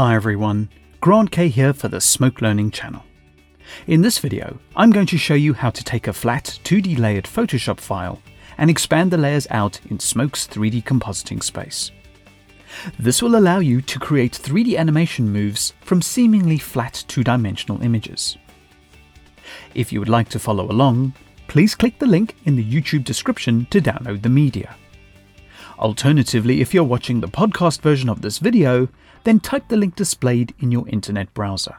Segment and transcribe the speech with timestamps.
[0.00, 0.70] Hi everyone,
[1.02, 3.04] Grant Kay here for the Smoke Learning channel.
[3.86, 7.26] In this video, I'm going to show you how to take a flat 2D layered
[7.26, 8.22] Photoshop file
[8.56, 11.90] and expand the layers out in Smoke's 3D compositing space.
[12.98, 18.38] This will allow you to create 3D animation moves from seemingly flat two-dimensional images.
[19.74, 21.12] If you would like to follow along,
[21.46, 24.76] please click the link in the YouTube description to download the media.
[25.78, 28.88] Alternatively, if you're watching the podcast version of this video,
[29.24, 31.76] then type the link displayed in your internet browser.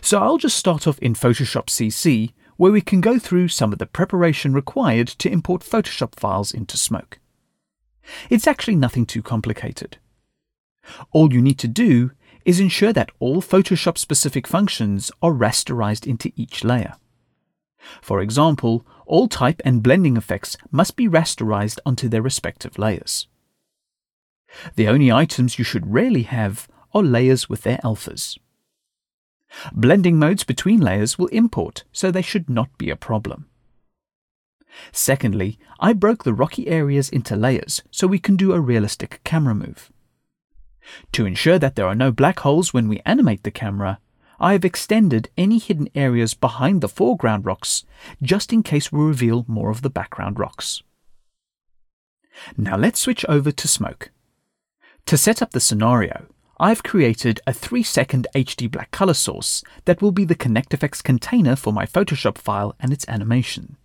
[0.00, 3.78] So I'll just start off in Photoshop CC, where we can go through some of
[3.78, 7.18] the preparation required to import Photoshop files into Smoke.
[8.30, 9.98] It's actually nothing too complicated.
[11.12, 12.12] All you need to do
[12.44, 16.94] is ensure that all Photoshop specific functions are rasterized into each layer.
[18.00, 23.26] For example, all type and blending effects must be rasterized onto their respective layers.
[24.76, 28.38] The only items you should rarely have are layers with their alphas.
[29.72, 33.46] Blending modes between layers will import, so they should not be a problem.
[34.92, 39.54] Secondly, I broke the rocky areas into layers so we can do a realistic camera
[39.54, 39.90] move.
[41.12, 44.00] To ensure that there are no black holes when we animate the camera,
[44.40, 47.84] I have extended any hidden areas behind the foreground rocks
[48.20, 50.82] just in case we reveal more of the background rocks.
[52.56, 54.10] Now let's switch over to smoke.
[55.06, 56.26] To set up the scenario,
[56.58, 61.56] I've created a 3 second HD black color source that will be the ConnectFX container
[61.56, 63.76] for my Photoshop file and its animation.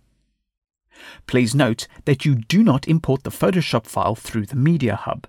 [1.26, 5.26] Please note that you do not import the Photoshop file through the Media Hub.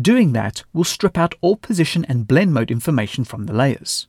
[0.00, 4.06] Doing that will strip out all position and blend mode information from the layers.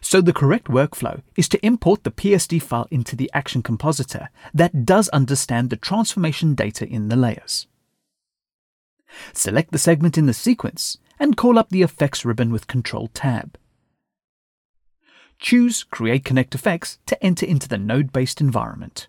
[0.00, 4.86] So the correct workflow is to import the PSD file into the Action Compositor that
[4.86, 7.66] does understand the transformation data in the layers.
[9.32, 13.58] Select the segment in the sequence and call up the Effects ribbon with Control Tab.
[15.38, 19.08] Choose Create Connect Effects to enter into the node-based environment.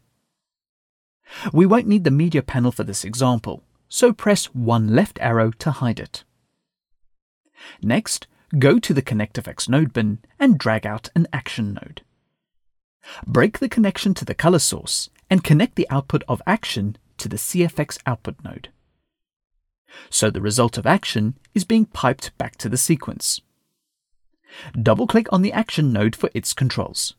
[1.54, 5.72] We won't need the media panel for this example, so press one left arrow to
[5.72, 6.24] hide it.
[7.82, 8.28] Next,
[8.60, 12.02] go to the ConnectFX node bin and drag out an action node.
[13.26, 17.38] Break the connection to the color source and connect the output of action to the
[17.38, 18.70] CFX output node
[20.10, 23.42] so the result of action is being piped back to the sequence.
[24.82, 27.16] Double-click on the action node for its controls,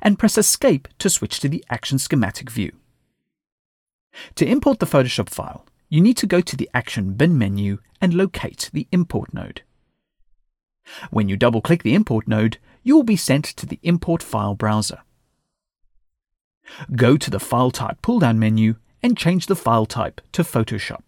[0.00, 2.72] and press Escape to switch to the action schematic view.
[4.36, 8.14] To import the Photoshop file, you need to go to the Action Bin menu and
[8.14, 9.62] locate the Import node.
[11.10, 15.00] When you double-click the Import node, you will be sent to the Import File browser.
[16.94, 21.02] Go to the File Type pull-down menu and change the file type to Photoshop.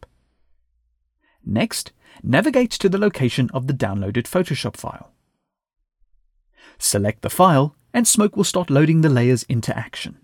[1.47, 1.93] Next,
[2.25, 5.12] navigate to the location of the downloaded Photoshop file.
[6.77, 10.19] Select the file and Smoke will start loading the layers into action.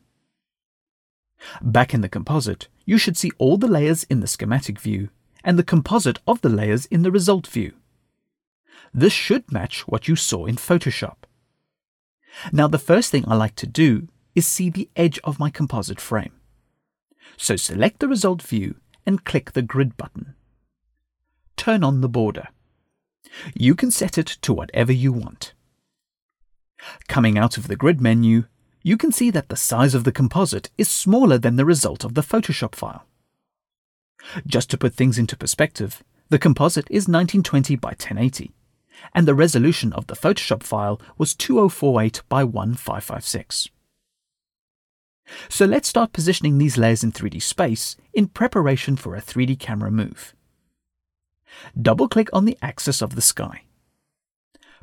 [1.63, 5.11] Back in the composite, you should see all the layers in the schematic view
[5.45, 7.73] and the composite of the layers in the result view.
[8.93, 11.17] This should match what you saw in Photoshop.
[12.53, 16.01] Now the first thing I like to do is see the edge of my composite
[16.01, 16.33] frame.
[17.37, 20.35] So select the result view and click the grid button
[21.63, 22.49] turn on the border.
[23.55, 25.53] You can set it to whatever you want.
[27.07, 28.47] Coming out of the grid menu,
[28.83, 32.15] you can see that the size of the composite is smaller than the result of
[32.15, 33.07] the Photoshop file.
[34.45, 38.51] Just to put things into perspective, the composite is 1920 by 1080,
[39.15, 43.69] and the resolution of the Photoshop file was 2048 by 1556.
[45.49, 49.93] So let's start positioning these layers in 3D space in preparation for a 3D camera
[49.93, 50.35] move
[51.81, 53.63] double-click on the axis of the sky.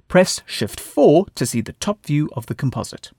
[0.08, 3.12] Press Shift 4 to see the top view of the composite.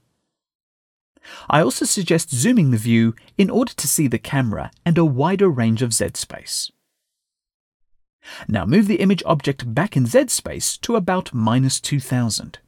[1.48, 5.48] I also suggest zooming the view in order to see the camera and a wider
[5.48, 6.70] range of Z space.
[8.48, 12.58] Now move the image object back in Z space to about minus 2000.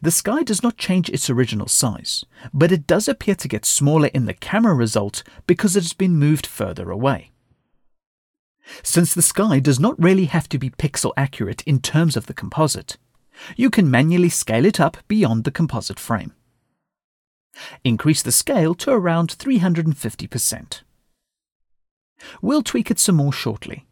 [0.00, 4.08] The sky does not change its original size, but it does appear to get smaller
[4.08, 7.30] in the camera result because it has been moved further away.
[8.82, 12.34] Since the sky does not really have to be pixel accurate in terms of the
[12.34, 12.96] composite,
[13.56, 16.32] you can manually scale it up beyond the composite frame.
[17.84, 20.82] Increase the scale to around 350%.
[22.40, 23.86] We'll tweak it some more shortly.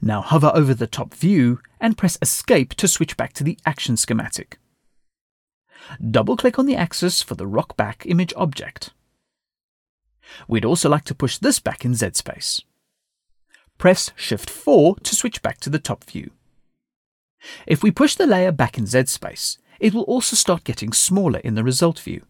[0.00, 3.96] Now hover over the top view and press Escape to switch back to the action
[3.96, 4.58] schematic.
[6.10, 8.90] Double-click on the axis for the rock back image object.
[10.48, 12.62] We'd also like to push this back in Z-space
[13.78, 16.30] press Shift 4 to switch back to the top view.
[17.66, 21.40] If we push the layer back in Z space, it will also start getting smaller
[21.40, 22.22] in the result view.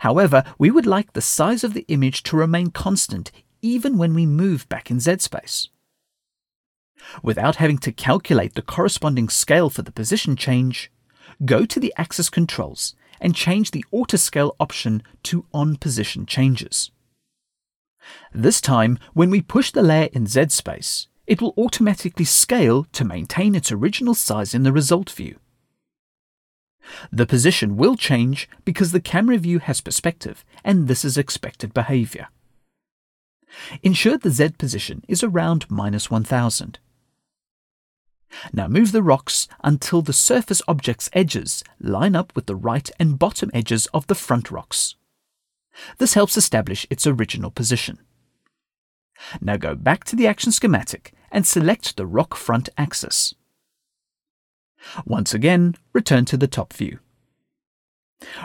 [0.00, 3.32] However, we would like the size of the image to remain constant
[3.62, 5.68] even when we move back in Z space.
[7.22, 10.92] Without having to calculate the corresponding scale for the position change,
[11.44, 16.90] go to the axis controls and change the auto-scale option to on position changes.
[18.32, 23.04] This time, when we push the layer in Z space, it will automatically scale to
[23.04, 25.38] maintain its original size in the result view.
[27.12, 32.28] The position will change because the camera view has perspective and this is expected behavior.
[33.82, 36.78] Ensure the Z position is around minus 1000.
[38.52, 43.18] Now move the rocks until the surface object's edges line up with the right and
[43.18, 44.94] bottom edges of the front rocks.
[45.98, 47.98] This helps establish its original position.
[49.40, 53.34] Now go back to the action schematic and select the rock front axis.
[55.04, 56.98] Once again, return to the top view.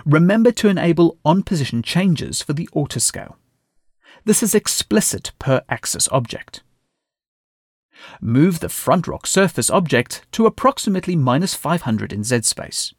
[0.06, 3.36] Remember to enable on-position changes for the autoscale.
[4.24, 6.62] This is explicit per axis object.
[8.22, 12.94] Move the front rock surface object to approximately minus 500 in Z space.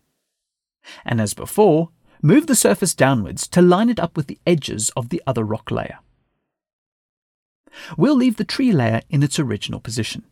[1.04, 1.90] And as before,
[2.22, 5.70] move the surface downwards to line it up with the edges of the other rock
[5.70, 5.98] layer.
[7.96, 10.24] We'll leave the tree layer in its original position.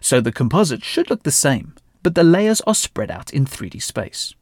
[0.00, 3.82] So the composite should look the same, but the layers are spread out in 3D
[3.82, 4.34] space.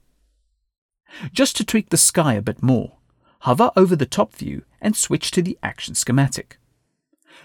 [1.32, 2.96] Just to tweak the sky a bit more,
[3.40, 6.58] hover over the top view and switch to the action schematic.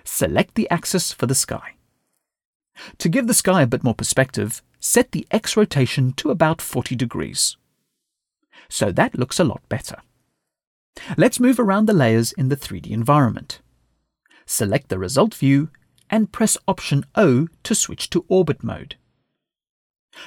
[0.04, 1.76] Select the axis for the sky.
[3.00, 6.96] To give the sky a bit more perspective, set the X rotation to about 40
[6.96, 7.58] degrees.
[8.70, 9.98] So that looks a lot better.
[11.18, 13.60] Let's move around the layers in the 3D environment.
[14.46, 15.70] Select the result view
[16.10, 18.96] and press Option O to switch to orbit mode.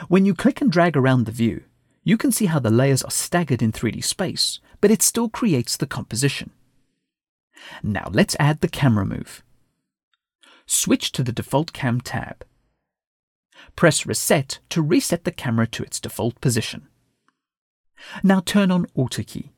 [0.08, 1.64] When you click and drag around the view,
[2.04, 5.76] you can see how the layers are staggered in 3D space, but it still creates
[5.76, 6.50] the composition.
[7.82, 9.42] Now let's add the camera move.
[10.66, 12.44] Switch to the default cam tab.
[13.74, 16.88] Press reset to reset the camera to its default position.
[18.22, 19.52] Now turn on auto key.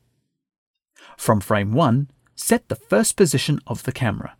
[1.17, 4.35] From frame 1, set the first position of the camera.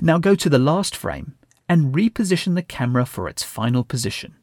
[0.00, 1.36] Now go to the last frame
[1.68, 4.36] and reposition the camera for its final position.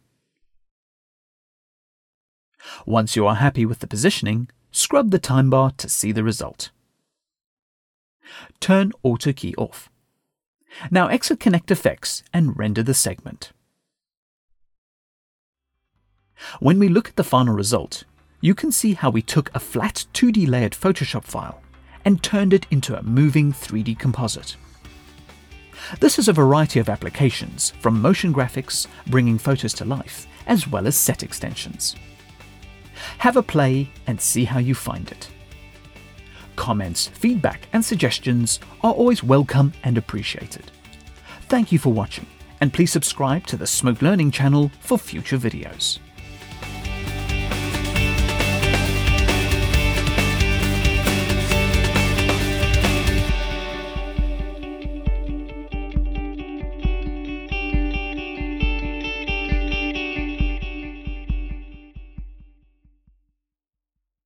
[2.86, 6.72] Once you are happy with the positioning, scrub the time bar to see the result.
[8.60, 9.90] Turn Auto Key off.
[10.92, 13.52] Now exit Connect Effects and render the segment.
[16.60, 18.04] When we look at the final result,
[18.42, 21.62] you can see how we took a flat 2D layered Photoshop file
[22.06, 24.56] and turned it into a moving 3D composite.
[26.00, 30.88] This has a variety of applications, from motion graphics, bringing photos to life, as well
[30.88, 31.96] as set extensions.
[33.20, 35.30] Have a play and see how you find it.
[36.56, 40.72] Comments, feedback, and suggestions are always welcome and appreciated.
[41.44, 42.26] Thank you for watching,
[42.60, 46.00] and please subscribe to the Smoke Learning channel for future videos.